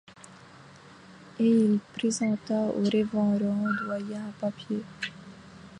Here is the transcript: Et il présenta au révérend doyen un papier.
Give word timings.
Et 1.39 1.45
il 1.47 1.79
présenta 1.93 2.55
au 2.59 2.81
révérend 2.81 3.37
doyen 3.85 4.29
un 4.29 4.33
papier. 4.41 4.83